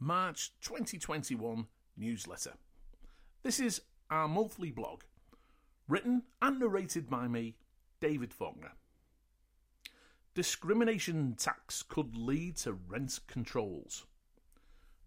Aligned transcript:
March 0.00 0.50
2021 0.62 1.66
newsletter. 1.96 2.54
This 3.44 3.60
is 3.60 3.82
our 4.10 4.26
monthly 4.26 4.72
blog, 4.72 5.02
written 5.86 6.22
and 6.42 6.58
narrated 6.58 7.08
by 7.08 7.28
me, 7.28 7.54
David 8.00 8.34
Faulkner. 8.34 8.72
Discrimination 10.34 11.36
tax 11.38 11.84
could 11.84 12.16
lead 12.16 12.56
to 12.56 12.72
rent 12.72 13.20
controls. 13.28 14.06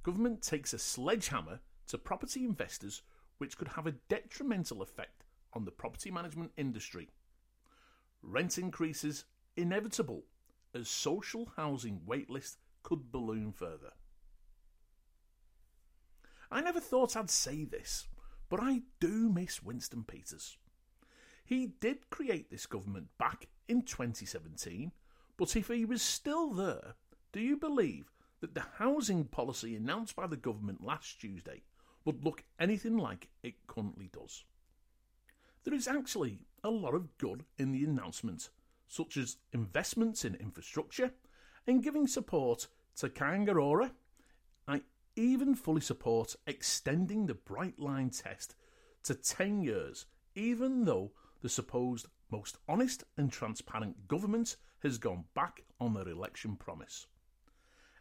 Government 0.01 0.41
takes 0.41 0.71
a 0.71 0.79
sledgehammer 0.79 1.59
to 1.87 1.97
property 1.97 2.45
investors, 2.45 3.01
which 3.37 3.57
could 3.57 3.69
have 3.69 3.85
a 3.85 3.95
detrimental 4.07 4.81
effect 4.81 5.25
on 5.53 5.65
the 5.65 5.71
property 5.71 6.09
management 6.09 6.51
industry. 6.55 7.09
Rent 8.21 8.57
increases 8.57 9.25
inevitable 9.57 10.23
as 10.73 10.87
social 10.87 11.51
housing 11.57 11.99
waitlist 12.07 12.55
could 12.83 13.11
balloon 13.11 13.51
further. 13.51 13.91
I 16.51 16.61
never 16.61 16.81
thought 16.81 17.15
I'd 17.15 17.29
say 17.29 17.63
this, 17.63 18.07
but 18.49 18.59
I 18.59 18.81
do 18.99 19.29
miss 19.29 19.63
Winston 19.63 20.03
Peters. 20.03 20.57
He 21.45 21.67
did 21.67 22.09
create 22.09 22.49
this 22.49 22.65
government 22.65 23.07
back 23.17 23.47
in 23.67 23.83
2017, 23.83 24.91
but 25.37 25.55
if 25.55 25.69
he 25.69 25.85
was 25.85 26.01
still 26.01 26.51
there, 26.51 26.95
do 27.31 27.39
you 27.39 27.55
believe 27.55 28.11
that 28.41 28.53
the 28.53 28.65
housing 28.77 29.23
policy 29.23 29.75
announced 29.75 30.15
by 30.15 30.27
the 30.27 30.35
government 30.35 30.83
last 30.83 31.21
Tuesday 31.21 31.63
would 32.03 32.25
look 32.25 32.43
anything 32.59 32.97
like 32.97 33.29
it 33.43 33.55
currently 33.67 34.09
does? 34.11 34.43
There 35.63 35.73
is 35.73 35.87
actually 35.87 36.39
a 36.63 36.69
lot 36.69 36.95
of 36.95 37.17
good 37.17 37.45
in 37.57 37.71
the 37.71 37.85
announcement, 37.85 38.49
such 38.87 39.15
as 39.15 39.37
investments 39.53 40.25
in 40.25 40.35
infrastructure 40.35 41.13
and 41.65 41.83
giving 41.83 42.07
support 42.07 42.67
to 42.97 43.09
Kāinga 43.09 43.55
Ora. 43.55 43.93
Even 45.15 45.55
fully 45.55 45.81
support 45.81 46.35
extending 46.47 47.25
the 47.25 47.33
Bright 47.33 47.79
Line 47.79 48.09
test 48.09 48.55
to 49.03 49.13
10 49.13 49.61
years, 49.61 50.05
even 50.35 50.85
though 50.85 51.11
the 51.41 51.49
supposed 51.49 52.07
most 52.29 52.57
honest 52.67 53.03
and 53.17 53.31
transparent 53.31 54.07
government 54.07 54.55
has 54.81 54.97
gone 54.97 55.25
back 55.33 55.63
on 55.79 55.93
their 55.93 56.07
election 56.07 56.55
promise. 56.55 57.07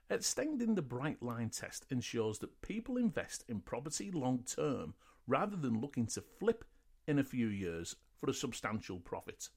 Extending 0.09 0.75
the 0.75 0.83
Bright 0.83 1.23
Line 1.23 1.51
test 1.51 1.87
ensures 1.91 2.39
that 2.39 2.63
people 2.63 2.97
invest 2.97 3.45
in 3.49 3.61
property 3.61 4.11
long 4.11 4.45
term 4.45 4.95
rather 5.27 5.57
than 5.57 5.81
looking 5.81 6.07
to 6.07 6.21
flip 6.21 6.65
in 7.07 7.19
a 7.19 7.25
few 7.25 7.49
years 7.49 7.97
for 8.17 8.31
a 8.31 8.35
substantial 8.35 8.99
profit. 8.99 9.49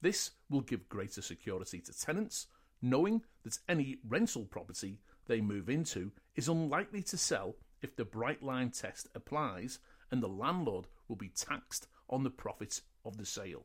This 0.00 0.32
will 0.50 0.60
give 0.60 0.88
greater 0.88 1.22
security 1.22 1.80
to 1.80 1.98
tenants, 1.98 2.46
knowing 2.82 3.22
that 3.44 3.58
any 3.68 3.98
rental 4.06 4.44
property 4.44 4.98
they 5.26 5.40
move 5.40 5.68
into 5.68 6.12
is 6.36 6.48
unlikely 6.48 7.02
to 7.02 7.16
sell 7.16 7.56
if 7.82 7.96
the 7.96 8.04
Bright 8.04 8.42
Line 8.42 8.70
test 8.70 9.08
applies 9.14 9.78
and 10.10 10.22
the 10.22 10.28
landlord 10.28 10.86
will 11.08 11.16
be 11.16 11.28
taxed 11.28 11.86
on 12.08 12.22
the 12.22 12.30
profit 12.30 12.80
of 13.04 13.16
the 13.16 13.26
sale. 13.26 13.64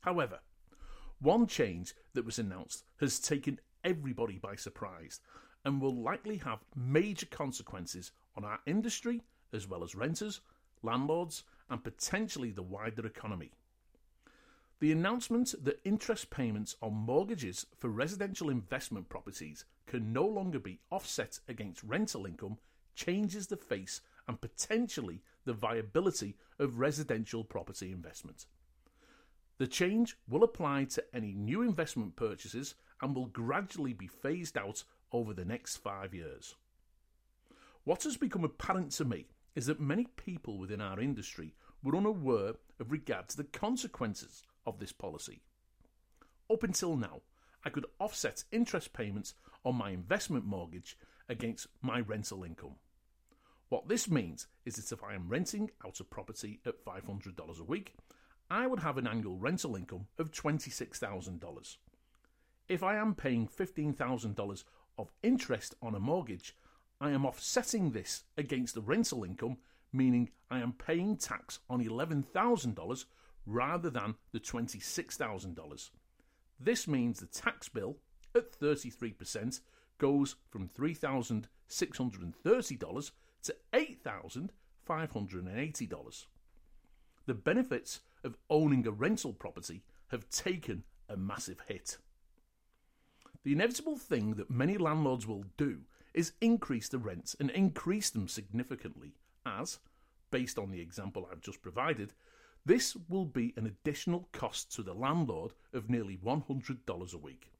However, 0.00 0.40
one 1.20 1.46
change 1.46 1.94
that 2.14 2.24
was 2.24 2.38
announced 2.38 2.84
has 3.00 3.18
taken 3.18 3.60
everybody 3.84 4.38
by 4.38 4.56
surprise 4.56 5.20
and 5.64 5.80
will 5.80 5.94
likely 5.94 6.36
have 6.38 6.64
major 6.74 7.26
consequences 7.26 8.12
on 8.36 8.44
our 8.44 8.60
industry 8.66 9.22
as 9.52 9.66
well 9.66 9.82
as 9.82 9.94
renters, 9.94 10.40
landlords, 10.82 11.44
and 11.70 11.82
potentially 11.82 12.50
the 12.50 12.62
wider 12.62 13.06
economy. 13.06 13.52
The 14.78 14.92
announcement 14.92 15.54
that 15.64 15.80
interest 15.84 16.28
payments 16.28 16.76
on 16.82 16.92
mortgages 16.92 17.64
for 17.78 17.88
residential 17.88 18.50
investment 18.50 19.08
properties 19.08 19.64
can 19.86 20.12
no 20.12 20.26
longer 20.26 20.58
be 20.58 20.80
offset 20.90 21.40
against 21.48 21.82
rental 21.82 22.26
income 22.26 22.58
changes 22.94 23.46
the 23.46 23.56
face 23.56 24.02
and 24.28 24.38
potentially 24.38 25.22
the 25.46 25.54
viability 25.54 26.36
of 26.58 26.78
residential 26.78 27.42
property 27.42 27.90
investment. 27.90 28.44
The 29.56 29.66
change 29.66 30.18
will 30.28 30.44
apply 30.44 30.84
to 30.84 31.04
any 31.14 31.32
new 31.32 31.62
investment 31.62 32.14
purchases 32.14 32.74
and 33.00 33.16
will 33.16 33.26
gradually 33.26 33.94
be 33.94 34.06
phased 34.06 34.58
out 34.58 34.84
over 35.10 35.32
the 35.32 35.46
next 35.46 35.76
five 35.76 36.12
years. 36.12 36.54
What 37.84 38.02
has 38.02 38.18
become 38.18 38.44
apparent 38.44 38.92
to 38.92 39.06
me 39.06 39.28
is 39.54 39.64
that 39.66 39.80
many 39.80 40.04
people 40.16 40.58
within 40.58 40.82
our 40.82 41.00
industry 41.00 41.54
were 41.82 41.96
unaware 41.96 42.52
of 42.78 42.92
regard 42.92 43.28
to 43.28 43.38
the 43.38 43.44
consequences 43.44 44.42
of 44.66 44.78
this 44.78 44.92
policy. 44.92 45.40
Up 46.50 46.62
until 46.62 46.96
now, 46.96 47.22
I 47.64 47.70
could 47.70 47.86
offset 47.98 48.44
interest 48.52 48.92
payments 48.92 49.34
on 49.64 49.74
my 49.74 49.90
investment 49.90 50.44
mortgage 50.44 50.96
against 51.28 51.66
my 51.82 52.00
rental 52.00 52.44
income. 52.44 52.76
What 53.68 53.88
this 53.88 54.08
means 54.08 54.46
is 54.64 54.76
that 54.76 54.92
if 54.92 55.02
I 55.02 55.14
am 55.14 55.28
renting 55.28 55.70
out 55.84 55.98
a 55.98 56.04
property 56.04 56.60
at 56.64 56.84
$500 56.84 57.60
a 57.60 57.64
week, 57.64 57.94
I 58.48 58.68
would 58.68 58.78
have 58.80 58.96
an 58.96 59.08
annual 59.08 59.38
rental 59.38 59.74
income 59.74 60.06
of 60.18 60.30
$26,000. 60.30 61.76
If 62.68 62.82
I 62.82 62.96
am 62.96 63.14
paying 63.14 63.48
$15,000 63.48 64.64
of 64.98 65.10
interest 65.22 65.74
on 65.82 65.96
a 65.96 66.00
mortgage, 66.00 66.56
I 67.00 67.10
am 67.10 67.26
offsetting 67.26 67.90
this 67.90 68.22
against 68.36 68.74
the 68.74 68.82
rental 68.82 69.24
income, 69.24 69.58
meaning 69.92 70.30
I 70.48 70.60
am 70.60 70.72
paying 70.72 71.16
tax 71.16 71.58
on 71.68 71.84
$11,000 71.84 73.04
rather 73.46 73.90
than 73.90 74.16
the 74.32 74.40
$26,000. 74.40 75.90
This 76.58 76.88
means 76.88 77.20
the 77.20 77.26
tax 77.26 77.68
bill 77.68 77.98
at 78.34 78.58
33% 78.58 79.60
goes 79.98 80.36
from 80.50 80.68
$3,630 80.68 83.10
to 83.42 83.54
$8,580. 83.72 86.26
The 87.26 87.34
benefits 87.34 88.00
of 88.24 88.36
owning 88.50 88.84
a 88.86 88.90
rental 88.90 89.32
property 89.32 89.84
have 90.08 90.28
taken 90.30 90.82
a 91.08 91.16
massive 91.16 91.60
hit. 91.66 91.96
The 93.44 93.52
inevitable 93.52 93.96
thing 93.96 94.34
that 94.34 94.50
many 94.50 94.76
landlords 94.76 95.26
will 95.26 95.44
do 95.56 95.80
is 96.14 96.32
increase 96.40 96.88
the 96.88 96.98
rents 96.98 97.36
and 97.38 97.50
increase 97.50 98.10
them 98.10 98.26
significantly, 98.28 99.14
as, 99.44 99.78
based 100.30 100.58
on 100.58 100.70
the 100.70 100.80
example 100.80 101.28
I've 101.30 101.42
just 101.42 101.60
provided, 101.62 102.14
this 102.66 102.96
will 103.08 103.24
be 103.24 103.54
an 103.56 103.64
additional 103.64 104.28
cost 104.32 104.74
to 104.74 104.82
the 104.82 104.92
landlord 104.92 105.52
of 105.72 105.88
nearly 105.88 106.16
$100 106.16 107.14
a 107.14 107.18
week. 107.18 107.52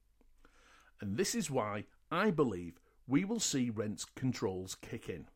And 0.99 1.15
this 1.15 1.33
is 1.33 1.49
why 1.49 1.85
I 2.11 2.29
believe 2.29 2.79
we 3.07 3.23
will 3.23 3.39
see 3.39 3.69
rent 3.69 4.03
controls 4.15 4.75
kick 4.75 5.07
in. 5.07 5.27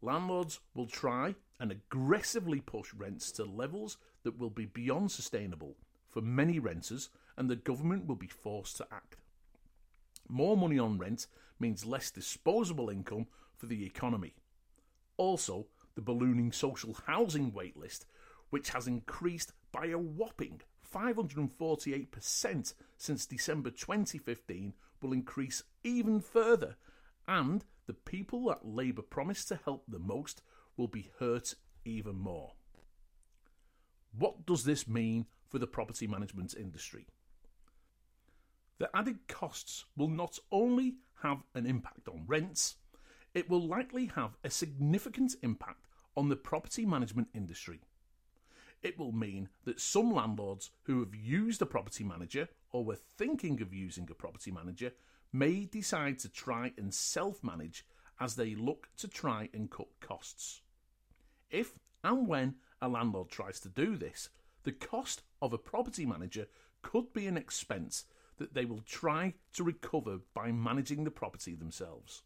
Landlords 0.00 0.58
will 0.74 0.86
try 0.86 1.34
and 1.60 1.70
aggressively 1.70 2.60
push 2.60 2.94
rents 2.94 3.30
to 3.32 3.44
levels 3.44 3.98
that 4.22 4.38
will 4.38 4.50
be 4.50 4.64
beyond 4.64 5.12
sustainable 5.12 5.76
for 6.08 6.22
many 6.22 6.58
renters, 6.58 7.10
and 7.36 7.50
the 7.50 7.56
government 7.56 8.06
will 8.06 8.16
be 8.16 8.26
forced 8.26 8.78
to 8.78 8.86
act. 8.90 9.16
More 10.28 10.56
money 10.56 10.78
on 10.78 10.98
rent 10.98 11.26
means 11.60 11.84
less 11.84 12.10
disposable 12.10 12.88
income 12.88 13.26
for 13.56 13.66
the 13.66 13.84
economy. 13.84 14.34
Also, 15.18 15.66
the 15.94 16.00
ballooning 16.00 16.52
social 16.52 16.96
housing 17.06 17.52
waitlist 17.52 18.06
which 18.52 18.68
has 18.68 18.86
increased 18.86 19.50
by 19.72 19.86
a 19.86 19.96
whopping 19.96 20.60
548% 20.94 22.74
since 22.98 23.24
December 23.24 23.70
2015, 23.70 24.74
will 25.00 25.14
increase 25.14 25.62
even 25.82 26.20
further, 26.20 26.76
and 27.26 27.64
the 27.86 27.94
people 27.94 28.44
that 28.48 28.66
Labour 28.66 29.00
promised 29.00 29.48
to 29.48 29.58
help 29.64 29.84
the 29.88 29.98
most 29.98 30.42
will 30.76 30.86
be 30.86 31.08
hurt 31.18 31.54
even 31.86 32.18
more. 32.18 32.52
What 34.16 34.44
does 34.44 34.64
this 34.64 34.86
mean 34.86 35.24
for 35.48 35.58
the 35.58 35.66
property 35.66 36.06
management 36.06 36.54
industry? 36.54 37.06
The 38.78 38.94
added 38.94 39.28
costs 39.28 39.86
will 39.96 40.08
not 40.08 40.38
only 40.50 40.96
have 41.22 41.42
an 41.54 41.64
impact 41.64 42.06
on 42.06 42.24
rents, 42.26 42.76
it 43.32 43.48
will 43.48 43.66
likely 43.66 44.10
have 44.14 44.36
a 44.44 44.50
significant 44.50 45.36
impact 45.42 45.86
on 46.18 46.28
the 46.28 46.36
property 46.36 46.84
management 46.84 47.28
industry 47.34 47.80
it 48.82 48.98
will 48.98 49.12
mean 49.12 49.48
that 49.64 49.80
some 49.80 50.12
landlords 50.12 50.70
who 50.84 51.00
have 51.00 51.14
used 51.14 51.62
a 51.62 51.66
property 51.66 52.04
manager 52.04 52.48
or 52.70 52.84
were 52.84 52.96
thinking 52.96 53.60
of 53.62 53.72
using 53.72 54.08
a 54.10 54.14
property 54.14 54.50
manager 54.50 54.92
may 55.32 55.64
decide 55.64 56.18
to 56.20 56.28
try 56.28 56.72
and 56.76 56.92
self 56.92 57.42
manage 57.42 57.86
as 58.20 58.34
they 58.34 58.54
look 58.54 58.88
to 58.98 59.08
try 59.08 59.48
and 59.54 59.70
cut 59.70 59.88
costs. 60.00 60.62
If 61.50 61.74
and 62.04 62.26
when 62.26 62.56
a 62.80 62.88
landlord 62.88 63.30
tries 63.30 63.60
to 63.60 63.68
do 63.68 63.96
this, 63.96 64.28
the 64.64 64.72
cost 64.72 65.22
of 65.40 65.52
a 65.52 65.58
property 65.58 66.06
manager 66.06 66.46
could 66.82 67.12
be 67.12 67.26
an 67.26 67.36
expense 67.36 68.04
that 68.38 68.54
they 68.54 68.64
will 68.64 68.82
try 68.86 69.34
to 69.54 69.64
recover 69.64 70.18
by 70.34 70.50
managing 70.50 71.04
the 71.04 71.10
property 71.10 71.54
themselves. 71.54 72.22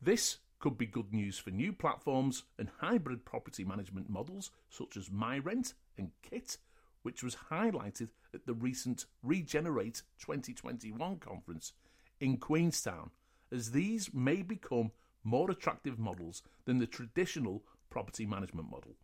This 0.00 0.38
could 0.62 0.78
be 0.78 0.86
good 0.86 1.12
news 1.12 1.38
for 1.38 1.50
new 1.50 1.72
platforms 1.72 2.44
and 2.56 2.70
hybrid 2.78 3.24
property 3.24 3.64
management 3.64 4.08
models 4.08 4.52
such 4.70 4.96
as 4.96 5.08
MyRent 5.08 5.74
and 5.98 6.12
Kit, 6.22 6.56
which 7.02 7.24
was 7.24 7.36
highlighted 7.50 8.10
at 8.32 8.46
the 8.46 8.54
recent 8.54 9.06
Regenerate 9.24 10.02
2021 10.20 11.16
conference 11.16 11.72
in 12.20 12.36
Queenstown 12.36 13.10
as 13.50 13.72
these 13.72 14.14
may 14.14 14.40
become 14.40 14.92
more 15.24 15.50
attractive 15.50 15.98
models 15.98 16.42
than 16.64 16.78
the 16.78 16.86
traditional 16.86 17.64
property 17.90 18.24
management 18.24 18.70
model. 18.70 18.94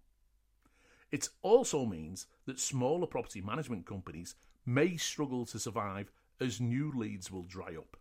It 1.11 1.29
also 1.43 1.85
means 1.85 2.29
that 2.47 2.61
smaller 2.61 3.09
property 3.09 3.41
management 3.41 3.85
companies 3.85 4.37
may 4.65 4.97
struggle 4.97 5.45
to 5.47 5.59
survive 5.59 6.13
as 6.41 6.61
new 6.61 6.93
leads 6.95 7.33
will 7.33 7.43
dry 7.43 7.75
up. 7.77 7.97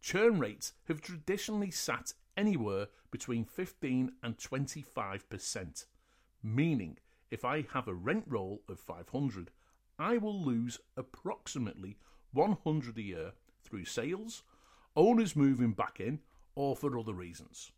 Churn 0.00 0.38
rates 0.38 0.74
have 0.86 1.00
traditionally 1.00 1.72
sat 1.72 2.12
anywhere 2.36 2.88
between 3.10 3.44
15 3.44 4.12
and 4.22 4.36
25%, 4.36 5.86
meaning 6.42 6.98
if 7.30 7.44
I 7.44 7.66
have 7.72 7.88
a 7.88 7.94
rent 7.94 8.24
roll 8.28 8.62
of 8.68 8.78
500, 8.78 9.50
I 9.98 10.18
will 10.18 10.44
lose 10.44 10.78
approximately 10.96 11.96
100 12.32 12.98
a 12.98 13.02
year 13.02 13.32
through 13.64 13.86
sales, 13.86 14.42
owners 14.94 15.34
moving 15.34 15.72
back 15.72 16.00
in, 16.00 16.20
or 16.54 16.76
for 16.76 16.98
other 16.98 17.14
reasons. 17.14 17.72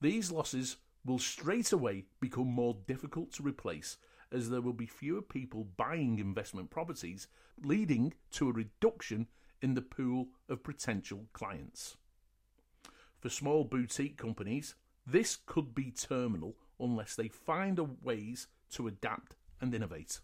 These 0.00 0.30
losses 0.30 0.76
will 1.04 1.18
straight 1.18 1.72
away 1.72 2.04
become 2.20 2.48
more 2.48 2.76
difficult 2.86 3.32
to 3.34 3.42
replace 3.42 3.96
as 4.32 4.50
there 4.50 4.60
will 4.60 4.72
be 4.72 4.86
fewer 4.86 5.22
people 5.22 5.68
buying 5.76 6.18
investment 6.18 6.70
properties, 6.70 7.28
leading 7.62 8.12
to 8.32 8.48
a 8.48 8.52
reduction 8.52 9.28
in 9.62 9.74
the 9.74 9.82
pool 9.82 10.28
of 10.48 10.64
potential 10.64 11.26
clients. 11.32 11.96
For 13.24 13.30
small 13.30 13.64
boutique 13.64 14.18
companies, 14.18 14.74
this 15.06 15.38
could 15.46 15.74
be 15.74 15.90
terminal 15.90 16.58
unless 16.78 17.16
they 17.16 17.28
find 17.28 17.80
ways 18.02 18.48
to 18.72 18.86
adapt 18.86 19.34
and 19.62 19.74
innovate. 19.74 20.20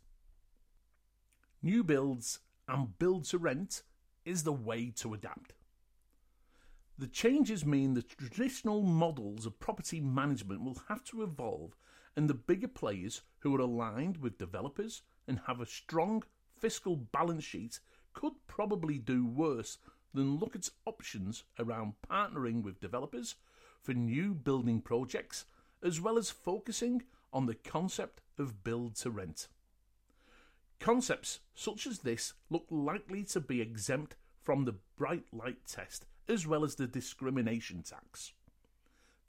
New 1.63 1.83
builds 1.83 2.41
and 2.69 2.99
build 2.99 3.25
to 3.29 3.39
rent 3.39 3.85
is 4.27 4.43
the 4.43 4.53
way 4.53 4.91
to 4.97 5.15
adapt. 5.15 5.55
The 6.99 7.07
changes 7.07 7.65
mean 7.65 7.95
the 7.95 8.03
traditional 8.03 8.83
models 8.83 9.47
of 9.47 9.59
property 9.59 10.03
management 10.03 10.63
will 10.63 10.83
have 10.89 11.03
to 11.05 11.23
evolve, 11.23 11.75
and 12.17 12.29
the 12.29 12.35
bigger 12.35 12.69
players 12.69 13.23
who 13.39 13.57
are 13.57 13.61
aligned 13.61 14.19
with 14.19 14.37
developers 14.37 15.01
and 15.27 15.41
have 15.47 15.63
a 15.63 15.65
strong 15.65 16.23
fiscal 16.59 16.97
balance 16.97 17.45
sheet 17.45 17.81
could 18.13 18.35
probably 18.47 18.99
do 18.99 19.25
worse 19.25 19.79
than 20.15 20.39
look 20.39 20.57
at 20.57 20.69
options 20.87 21.45
around 21.59 21.95
partnering 22.11 22.63
with 22.63 22.81
developers 22.81 23.37
for 23.83 23.93
new 23.93 24.35
building 24.35 24.81
projects, 24.81 25.45
as 25.83 26.01
well 26.01 26.19
as 26.19 26.31
focusing 26.31 27.03
on 27.33 27.47
the 27.47 27.55
concept 27.55 28.21
of 28.39 28.65
build 28.65 28.97
to 28.97 29.11
rent. 29.11 29.49
Concepts 30.79 31.41
such 31.55 31.87
as 31.87 32.01
this 32.01 32.33
look 32.49 32.65
likely 32.71 33.23
to 33.25 33.41
be 33.41 33.61
exempt 33.61 34.17
from 34.41 34.65
the 34.65 34.75
bright 34.97 35.25
line 35.33 35.57
test 35.67 36.07
as 36.29 36.47
well 36.47 36.65
as 36.65 36.77
the 36.77 36.87
discrimination 36.87 37.83
tax. 37.83 38.33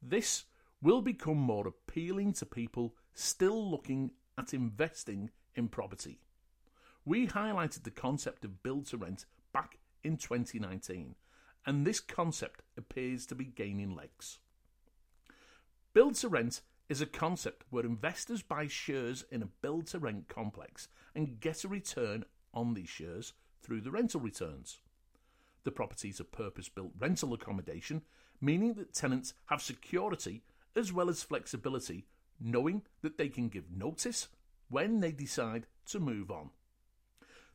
This 0.02 0.46
will 0.82 1.02
become 1.02 1.38
more 1.38 1.68
appealing 1.68 2.34
to 2.34 2.46
people 2.46 2.96
still 3.14 3.70
looking 3.70 4.12
at 4.38 4.54
investing 4.54 5.30
in 5.56 5.68
property. 5.68 6.20
We 7.04 7.28
highlighted 7.28 7.84
the 7.84 7.92
concept 7.92 8.46
of 8.46 8.64
build 8.64 8.86
to 8.88 8.98
rent 8.98 9.26
back 9.54 9.78
in 10.04 10.18
2019, 10.18 11.16
and 11.66 11.86
this 11.86 12.00
concept 12.00 12.62
appears 12.78 13.26
to 13.28 13.36
be 13.36 13.46
gaining 13.46 13.96
legs. 13.96 14.40
Build 15.94 16.16
to 16.16 16.30
rent 16.30 16.62
is 16.90 17.02
a 17.02 17.06
concept 17.06 17.64
where 17.70 17.86
investors 17.86 18.42
buy 18.42 18.68
shares 18.68 19.24
in 19.32 19.42
a 19.42 19.50
build 19.62 19.88
to 19.88 20.00
rent 20.00 20.28
complex 20.28 20.88
and 21.16 21.40
get 21.40 21.64
a 21.64 21.68
return 21.68 22.26
on 22.54 22.74
these 22.74 22.90
shares 22.90 23.34
through 23.62 23.82
the 23.82 23.92
rental 23.92 24.20
returns. 24.20 24.80
The 25.64 25.72
properties 25.72 26.20
are 26.20 26.26
purpose 26.26 26.70
built 26.70 26.92
rental 26.98 27.34
accommodation, 27.34 28.02
meaning 28.40 28.74
that 28.74 28.94
tenants 28.94 29.34
have 29.48 29.62
security 29.62 30.42
as 30.76 30.92
well 30.92 31.10
as 31.10 31.24
flexibility, 31.24 32.06
knowing 32.40 32.82
that 33.02 33.18
they 33.18 33.30
can 33.30 33.50
give 33.50 33.72
notice 33.72 34.30
when 34.70 35.00
they 35.00 35.12
decide 35.12 35.68
to 35.86 36.00
move 36.00 36.32
on. 36.32 36.50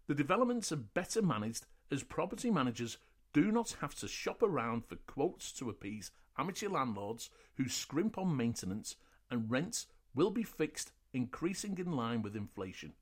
The 0.06 0.14
developments 0.14 0.70
are 0.70 0.76
better 0.76 1.22
managed 1.22 1.66
as 1.90 2.02
property 2.02 2.50
managers 2.50 2.98
do 3.32 3.52
not 3.52 3.76
have 3.80 3.94
to 3.96 4.08
shop 4.08 4.42
around 4.42 4.86
for 4.86 4.96
quotes 4.96 5.52
to 5.52 5.68
appease 5.68 6.10
amateur 6.38 6.68
landlords 6.68 7.30
who 7.56 7.68
scrimp 7.68 8.18
on 8.18 8.36
maintenance, 8.36 8.96
and 9.30 9.50
rents 9.50 9.86
will 10.14 10.30
be 10.30 10.42
fixed, 10.42 10.92
increasing 11.12 11.78
in 11.78 11.92
line 11.92 12.22
with 12.22 12.36
inflation. 12.36 12.92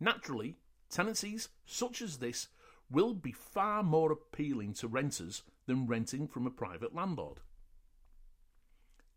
Naturally, 0.00 0.56
tenancies 0.90 1.48
such 1.64 2.02
as 2.02 2.18
this 2.18 2.48
will 2.90 3.14
be 3.14 3.32
far 3.32 3.82
more 3.82 4.12
appealing 4.12 4.74
to 4.74 4.88
renters 4.88 5.42
than 5.66 5.86
renting 5.86 6.28
from 6.28 6.46
a 6.46 6.50
private 6.50 6.94
landlord. 6.94 7.38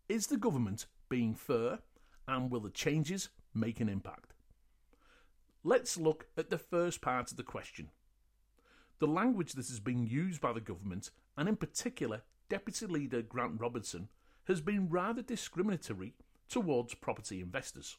Is 0.08 0.28
the 0.28 0.36
government 0.36 0.86
being 1.08 1.34
fair 1.34 1.80
and 2.28 2.50
will 2.50 2.60
the 2.60 2.70
changes 2.70 3.28
make 3.52 3.80
an 3.80 3.88
impact? 3.88 4.32
Let's 5.64 5.96
look 5.96 6.26
at 6.36 6.48
the 6.48 6.58
first 6.58 7.00
part 7.00 7.30
of 7.30 7.36
the 7.36 7.42
question. 7.42 7.90
The 8.98 9.06
language 9.06 9.52
that 9.52 9.68
has 9.68 9.80
been 9.80 10.06
used 10.06 10.40
by 10.40 10.52
the 10.52 10.60
government, 10.60 11.10
and 11.36 11.48
in 11.48 11.56
particular 11.56 12.22
Deputy 12.48 12.86
Leader 12.86 13.22
Grant 13.22 13.60
Robertson, 13.60 14.08
has 14.44 14.60
been 14.60 14.88
rather 14.88 15.22
discriminatory 15.22 16.14
towards 16.48 16.94
property 16.94 17.40
investors. 17.40 17.96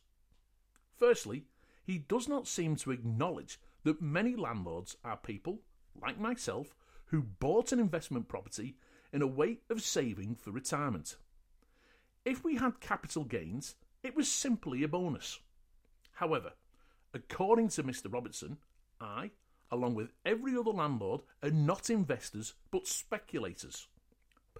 Firstly, 0.95 1.45
he 1.83 1.99
does 1.99 2.27
not 2.27 2.47
seem 2.47 2.75
to 2.77 2.91
acknowledge 2.91 3.59
that 3.83 4.01
many 4.01 4.35
landlords 4.35 4.95
are 5.03 5.17
people, 5.17 5.59
like 6.01 6.19
myself, 6.19 6.75
who 7.05 7.21
bought 7.21 7.71
an 7.71 7.79
investment 7.79 8.27
property 8.27 8.75
in 9.13 9.21
a 9.21 9.27
way 9.27 9.59
of 9.69 9.81
saving 9.81 10.35
for 10.35 10.51
retirement. 10.51 11.15
If 12.25 12.43
we 12.43 12.55
had 12.55 12.81
capital 12.81 13.23
gains, 13.23 13.75
it 14.03 14.15
was 14.15 14.29
simply 14.29 14.83
a 14.83 14.87
bonus. 14.87 15.39
However, 16.13 16.53
according 17.13 17.69
to 17.69 17.83
Mr. 17.83 18.11
Robertson, 18.11 18.57
I, 18.99 19.31
along 19.71 19.95
with 19.95 20.11
every 20.25 20.55
other 20.57 20.71
landlord, 20.71 21.21
are 21.43 21.51
not 21.51 21.89
investors 21.89 22.53
but 22.71 22.87
speculators. 22.87 23.87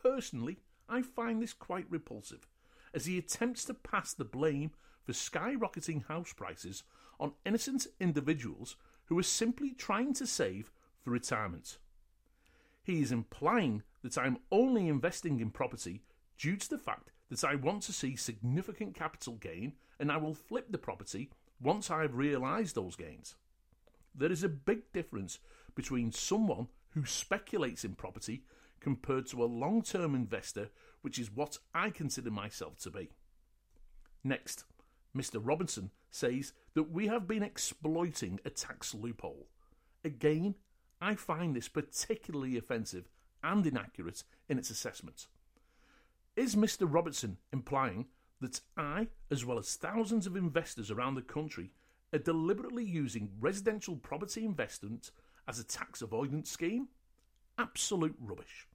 Personally, 0.02 0.60
I 0.90 1.02
find 1.02 1.42
this 1.42 1.54
quite 1.54 1.86
repulsive, 1.90 2.48
as 2.94 3.06
he 3.06 3.18
attempts 3.18 3.66
to 3.66 3.74
pass 3.74 4.14
the 4.14 4.26
blame 4.26 4.72
for 5.04 5.14
skyrocketing 5.14 6.06
house 6.08 6.34
prices 6.34 6.84
on 7.20 7.34
innocent 7.46 7.88
individuals 8.00 8.76
who 9.06 9.18
are 9.18 9.24
simply 9.24 9.72
trying 9.72 10.14
to 10.14 10.28
save 10.28 10.72
for 11.02 11.12
retirement. 11.12 11.78
He 12.84 13.02
is 13.02 13.12
implying 13.12 13.84
that 14.02 14.18
I 14.18 14.28
am 14.28 14.38
only 14.52 14.88
investing 14.88 15.40
in 15.40 15.50
property 15.50 16.04
due 16.38 16.56
to 16.58 16.70
the 16.70 16.78
fact 16.78 17.12
that 17.30 17.44
I 17.44 17.56
want 17.56 17.84
to 17.84 17.94
see 17.94 18.16
significant 18.16 18.96
capital 18.96 19.34
gain 19.36 19.74
and 20.00 20.12
I 20.12 20.18
will 20.18 20.34
flip 20.34 20.68
the 20.70 20.78
property 20.78 21.30
once 21.60 21.90
I've 21.90 22.16
realised 22.16 22.76
those 22.76 22.96
gains. 22.96 23.36
There 24.18 24.32
is 24.32 24.44
a 24.44 24.50
big 24.50 24.92
difference 24.92 25.40
between 25.76 26.12
someone 26.12 26.68
who 26.90 27.06
speculates 27.06 27.86
in 27.86 27.94
property 27.94 28.44
compared 28.80 29.28
to 29.28 29.44
a 29.44 29.46
long 29.46 29.84
term 29.84 30.16
investor, 30.16 30.70
which 31.02 31.20
is 31.20 31.32
what 31.32 31.60
I 31.74 31.92
consider 31.92 32.32
myself 32.32 32.80
to 32.80 32.90
be. 32.90 33.10
Next, 34.24 34.66
Mr. 35.16 35.40
Robinson 35.42 35.92
says 36.10 36.54
that 36.74 36.92
we 36.92 37.08
have 37.08 37.28
been 37.28 37.44
exploiting 37.44 38.40
a 38.44 38.50
tax 38.50 38.94
loophole. 38.94 39.48
Again, 40.04 40.56
I 41.00 41.16
find 41.16 41.56
this 41.56 41.68
particularly 41.68 42.58
offensive 42.58 43.10
and 43.44 43.66
inaccurate 43.66 44.24
in 44.50 44.58
its 44.58 44.70
assessment. 44.70 45.28
Is 46.36 46.56
Mr. 46.56 46.92
Robertson 46.92 47.38
implying 47.54 48.08
that 48.42 48.62
I, 48.76 49.08
as 49.32 49.46
well 49.46 49.58
as 49.58 49.76
thousands 49.76 50.28
of 50.28 50.36
investors 50.36 50.92
around 50.92 51.16
the 51.16 51.22
country, 51.22 51.72
are 52.14 52.20
deliberately 52.20 52.86
using 52.86 53.32
residential 53.40 53.96
property 53.96 54.46
investment 54.46 55.12
as 55.48 55.60
a 55.60 55.64
tax 55.64 56.02
avoidance 56.02 56.50
scheme? 56.50 56.88
Absolute 57.58 58.16
rubbish. 58.20 58.68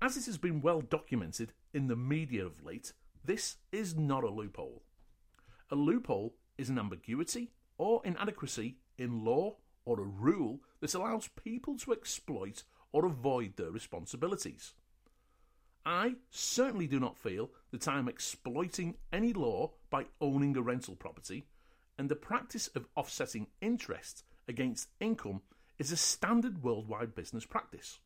As 0.00 0.16
it 0.16 0.26
has 0.26 0.38
been 0.38 0.60
well 0.60 0.82
documented 0.82 1.52
in 1.72 1.86
the 1.86 1.96
media 1.96 2.44
of 2.44 2.64
late, 2.64 2.92
this 3.24 3.56
is 3.72 3.96
not 3.96 4.24
a 4.24 4.30
loophole. 4.30 4.82
A 5.70 5.74
loophole 5.74 6.34
is 6.58 6.68
an 6.68 6.78
ambiguity 6.78 7.50
or 7.78 8.02
inadequacy 8.04 8.76
in 8.98 9.24
law 9.24 9.56
or 9.84 10.00
a 10.00 10.04
rule 10.04 10.60
that 10.80 10.94
allows 10.94 11.28
people 11.42 11.76
to 11.78 11.92
exploit 11.92 12.62
or 12.92 13.06
avoid 13.06 13.56
their 13.56 13.70
responsibilities. 13.70 14.74
I 15.84 16.16
certainly 16.30 16.86
do 16.86 16.98
not 16.98 17.16
feel 17.16 17.50
that 17.70 17.86
I 17.86 17.98
am 17.98 18.08
exploiting 18.08 18.96
any 19.12 19.32
law 19.32 19.72
by 19.88 20.06
owning 20.20 20.56
a 20.56 20.62
rental 20.62 20.96
property, 20.96 21.46
and 21.98 22.08
the 22.08 22.16
practice 22.16 22.68
of 22.68 22.86
offsetting 22.96 23.46
interest 23.60 24.24
against 24.48 24.88
income 25.00 25.42
is 25.78 25.92
a 25.92 25.96
standard 25.96 26.62
worldwide 26.62 27.14
business 27.14 27.44
practice. 27.44 27.98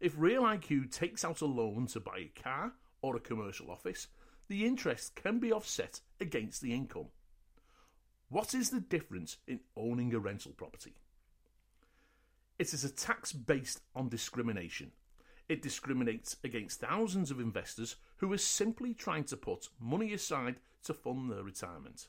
If 0.00 0.14
Real 0.16 0.42
IQ 0.42 0.90
takes 0.92 1.24
out 1.24 1.40
a 1.40 1.46
loan 1.46 1.86
to 1.88 2.00
buy 2.00 2.18
a 2.18 2.40
car 2.42 2.72
or 3.00 3.16
a 3.16 3.20
commercial 3.20 3.70
office, 3.70 4.08
the 4.48 4.66
interest 4.66 5.14
can 5.14 5.38
be 5.38 5.52
offset 5.52 6.00
against 6.20 6.60
the 6.60 6.74
income. 6.74 7.08
What 8.28 8.54
is 8.54 8.70
the 8.70 8.80
difference 8.80 9.38
in 9.46 9.60
owning 9.76 10.12
a 10.12 10.18
rental 10.18 10.52
property? 10.52 10.94
It 12.58 12.72
is 12.72 12.84
a 12.84 12.90
tax 12.90 13.32
based 13.32 13.80
on 13.94 14.08
discrimination. 14.08 14.92
It 15.48 15.62
discriminates 15.62 16.36
against 16.44 16.80
thousands 16.80 17.30
of 17.30 17.40
investors 17.40 17.96
who 18.16 18.32
are 18.32 18.38
simply 18.38 18.94
trying 18.94 19.24
to 19.24 19.36
put 19.36 19.68
money 19.80 20.12
aside 20.12 20.56
to 20.84 20.94
fund 20.94 21.30
their 21.30 21.42
retirement. 21.42 22.08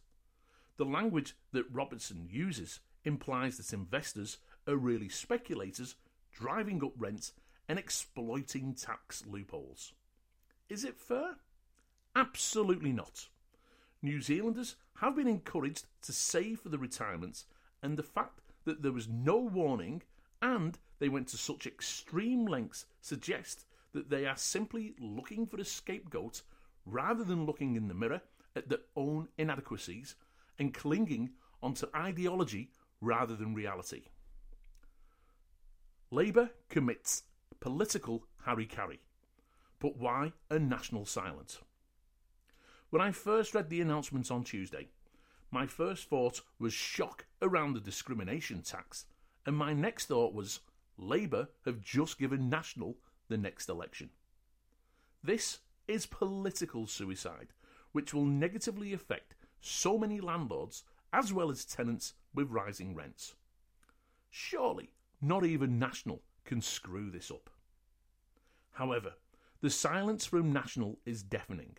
The 0.77 0.85
language 0.85 1.35
that 1.53 1.71
Robertson 1.71 2.27
uses 2.29 2.79
implies 3.05 3.57
that 3.57 3.73
investors 3.73 4.39
are 4.67 4.75
really 4.75 5.09
speculators 5.09 5.95
driving 6.33 6.83
up 6.83 6.91
rents 6.97 7.33
and 7.69 7.79
exploiting 7.79 8.73
tax 8.73 9.25
loopholes. 9.25 9.93
Is 10.67 10.83
it 10.83 10.99
fair? 10.99 11.37
Absolutely 12.15 12.91
not. 12.91 13.27
New 14.01 14.21
Zealanders 14.21 14.75
have 14.95 15.15
been 15.15 15.27
encouraged 15.27 15.85
to 16.01 16.11
save 16.11 16.59
for 16.59 16.69
the 16.69 16.77
retirement, 16.77 17.43
and 17.81 17.97
the 17.97 18.03
fact 18.03 18.41
that 18.65 18.81
there 18.81 18.91
was 18.91 19.07
no 19.07 19.37
warning 19.37 20.01
and 20.41 20.77
they 20.99 21.09
went 21.09 21.27
to 21.29 21.37
such 21.37 21.65
extreme 21.65 22.45
lengths 22.45 22.85
suggests 23.01 23.65
that 23.93 24.09
they 24.09 24.25
are 24.25 24.37
simply 24.37 24.93
looking 24.99 25.45
for 25.45 25.57
a 25.57 25.65
scapegoat 25.65 26.41
rather 26.85 27.23
than 27.23 27.45
looking 27.45 27.75
in 27.75 27.87
the 27.87 27.93
mirror 27.93 28.21
at 28.55 28.69
their 28.69 28.79
own 28.95 29.27
inadequacies 29.37 30.15
and 30.59 30.73
clinging 30.73 31.31
onto 31.61 31.87
ideology 31.95 32.71
rather 33.01 33.35
than 33.35 33.53
reality. 33.53 34.03
Labour 36.11 36.51
commits 36.69 37.23
political 37.59 38.25
harry-carry. 38.45 38.99
But 39.79 39.97
why 39.97 40.33
a 40.49 40.59
national 40.59 41.05
silence? 41.05 41.59
When 42.89 43.01
I 43.01 43.11
first 43.11 43.53
read 43.53 43.69
the 43.69 43.81
announcements 43.81 44.31
on 44.31 44.43
Tuesday, 44.43 44.87
my 45.51 45.65
first 45.65 46.09
thought 46.09 46.41
was 46.59 46.73
shock 46.73 47.25
around 47.41 47.73
the 47.73 47.79
discrimination 47.79 48.61
tax, 48.61 49.05
and 49.45 49.55
my 49.55 49.73
next 49.73 50.05
thought 50.05 50.33
was 50.33 50.59
Labour 50.97 51.49
have 51.65 51.81
just 51.81 52.17
given 52.17 52.49
National 52.49 52.97
the 53.27 53.37
next 53.37 53.69
election. 53.69 54.09
This 55.23 55.59
is 55.87 56.05
political 56.05 56.87
suicide, 56.87 57.49
which 57.91 58.13
will 58.13 58.25
negatively 58.25 58.93
affect 58.93 59.35
so 59.65 59.97
many 59.97 60.19
landlords 60.19 60.83
as 61.11 61.33
well 61.33 61.49
as 61.49 61.65
tenants 61.65 62.13
with 62.33 62.49
rising 62.49 62.93
rents. 62.93 63.35
Surely 64.29 64.91
not 65.21 65.45
even 65.45 65.79
National 65.79 66.21
can 66.43 66.61
screw 66.61 67.09
this 67.09 67.31
up. 67.31 67.49
However, 68.73 69.13
the 69.61 69.69
silence 69.69 70.25
from 70.25 70.51
National 70.51 70.99
is 71.05 71.23
deafening. 71.23 71.77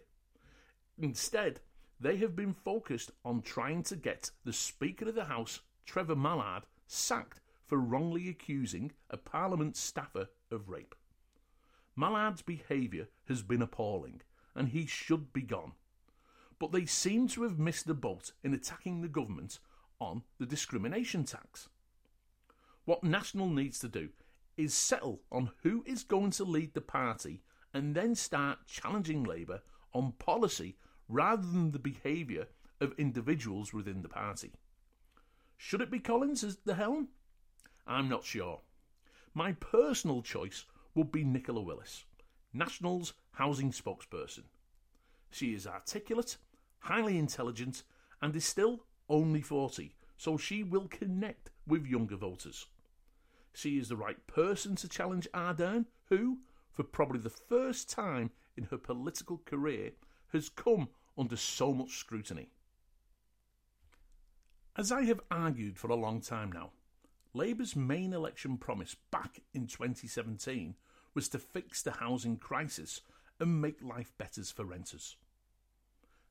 Instead, 0.99 1.61
they 2.01 2.17
have 2.17 2.35
been 2.35 2.55
focused 2.55 3.13
on 3.25 3.43
trying 3.43 3.83
to 3.85 3.97
get 3.97 4.31
the 4.45 4.53
Speaker 4.53 5.09
of 5.09 5.15
the 5.15 5.27
House, 5.27 5.61
Trevor 5.85 6.17
Mallard, 6.17 6.65
sacked 6.87 7.41
for 7.65 7.79
wrongly 7.79 8.29
accusing 8.29 8.93
a 9.11 9.17
Parliament 9.17 9.77
staffer 9.77 10.29
of 10.51 10.69
rape. 10.69 10.95
Mallard's 11.95 12.43
behaviour 12.43 13.09
has 13.29 13.43
been 13.43 13.63
appalling, 13.63 14.21
and 14.55 14.69
he 14.69 14.87
should 14.87 15.33
be 15.33 15.43
gone. 15.43 15.73
But 16.59 16.73
they 16.73 16.87
seem 16.87 17.29
to 17.29 17.43
have 17.43 17.59
missed 17.59 17.87
the 17.87 17.95
boat 17.95 18.33
in 18.43 18.55
attacking 18.55 19.01
the 19.03 19.09
government 19.09 19.59
on 20.01 20.23
the 20.39 20.47
discrimination 20.47 21.25
tax. 21.25 21.69
What 22.85 23.05
National 23.05 23.49
needs 23.49 23.79
to 23.81 23.89
do 23.89 24.11
is 24.57 24.73
settle 24.73 25.21
on 25.31 25.51
who 25.63 25.85
is 25.87 26.03
going 26.03 26.31
to 26.33 26.45
lead 26.45 26.73
the 26.75 26.81
party 26.81 27.43
and 27.75 27.95
then 27.95 28.15
start 28.15 28.67
challenging 28.67 29.23
Labour 29.23 29.61
on 29.93 30.13
policy 30.13 30.77
rather 31.09 31.47
than 31.47 31.73
the 31.73 31.79
behaviour 31.79 32.47
of 32.81 32.95
individuals 32.99 33.73
within 33.73 34.03
the 34.03 34.09
party. 34.09 34.53
Should 35.57 35.81
it 35.81 35.91
be 35.91 35.99
Collins 35.99 36.45
as 36.45 36.57
the 36.65 36.75
helm? 36.75 37.09
I'm 37.87 38.09
not 38.09 38.25
sure. 38.25 38.61
My 39.35 39.53
personal 39.53 40.23
choice 40.23 40.65
would 40.95 41.13
be 41.13 41.25
Nicola 41.25 41.61
Willis, 41.61 42.05
National's 42.53 43.13
housing 43.33 43.71
spokesperson. 43.71 44.45
She 45.31 45.55
is 45.55 45.67
articulate, 45.67 46.37
highly 46.81 47.19
intelligent, 47.19 47.83
and 48.23 48.35
is 48.35 48.45
still 48.45 48.85
only 49.09 49.43
40, 49.43 49.95
so 50.17 50.37
she 50.37 50.63
will 50.63 50.89
connect 50.89 51.51
with 51.67 51.87
younger 51.87 52.17
voters. 52.17 52.67
She 53.53 53.79
is 53.79 53.89
the 53.89 53.97
right 53.97 54.27
person 54.27 54.77
to 54.77 54.89
challenge 54.89 55.29
Ardern, 55.33 55.87
who, 56.09 56.39
for 56.71 56.83
probably 56.83 57.21
the 57.21 57.31
first 57.31 57.89
time 57.89 58.31
in 58.57 58.65
her 58.65 58.79
political 58.79 59.39
career, 59.45 59.93
has 60.33 60.49
come 60.49 60.89
under 61.17 61.37
so 61.37 61.73
much 61.73 61.97
scrutiny. 61.97 62.51
As 64.77 64.93
I 64.93 65.05
have 65.05 65.21
argued 65.31 65.79
for 65.79 65.89
a 65.89 65.97
long 65.97 66.21
time 66.21 66.53
now, 66.53 66.73
Labour's 67.33 67.75
main 67.75 68.13
election 68.13 68.59
promise 68.59 68.97
back 69.11 69.41
in 69.55 69.67
2017 69.67 70.75
was 71.15 71.29
to 71.31 71.39
fix 71.39 71.83
the 71.83 71.93
housing 71.93 72.37
crisis 72.37 73.01
and 73.41 73.61
make 73.61 73.83
life 73.83 74.13
better 74.19 74.43
for 74.45 74.65
renters. 74.65 75.17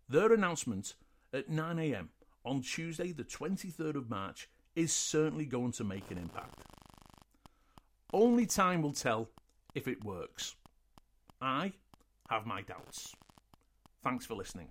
Their 0.07 0.33
announcement 0.33 0.93
at 1.33 1.49
9am 1.49 2.09
on 2.43 2.61
Tuesday, 2.61 3.11
the 3.11 3.23
23rd 3.23 3.95
of 3.95 4.09
March, 4.09 4.47
is 4.75 4.93
certainly 4.93 5.45
going 5.45 5.71
to 5.73 5.83
make 5.83 6.11
an 6.11 6.19
impact. 6.19 6.61
Only 8.13 8.45
time 8.45 8.83
will 8.83 8.93
tell 8.93 9.29
if 9.73 9.87
it 9.87 10.03
works. 10.03 10.55
I 11.41 11.73
have 12.29 12.45
my 12.45 12.61
doubts. 12.61 13.15
Thanks 14.03 14.27
for 14.27 14.35
listening. 14.35 14.67